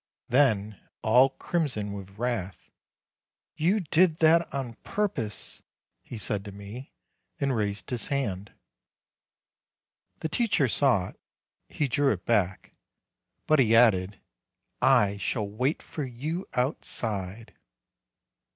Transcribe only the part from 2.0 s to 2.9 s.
wrath,